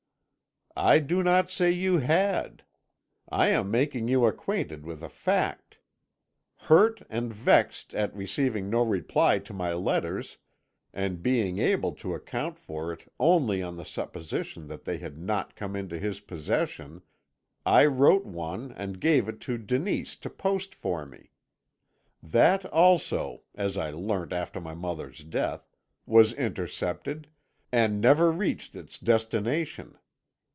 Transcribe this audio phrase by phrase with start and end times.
[0.73, 2.63] "I do not say you had;
[3.27, 5.79] I am making you acquainted with a fact.
[6.55, 10.37] Hurt and vexed at receiving no reply to my letters,
[10.93, 15.57] and being able to account for it only on the supposition that they had not
[15.57, 17.01] come into his possession,
[17.65, 21.31] I wrote one and gave it to Denise to post for me.
[22.23, 25.67] That also, as I learnt after my mother's death,
[26.05, 27.27] was intercepted,
[27.73, 29.97] and never reached its destination.